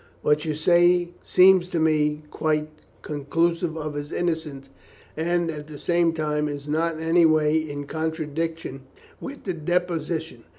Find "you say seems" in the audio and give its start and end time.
0.45-1.69